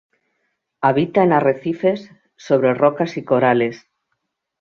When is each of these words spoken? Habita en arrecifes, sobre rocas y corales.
Habita 0.81 1.21
en 1.21 1.31
arrecifes, 1.31 2.09
sobre 2.35 2.73
rocas 2.73 3.17
y 3.17 3.23
corales. 3.23 3.87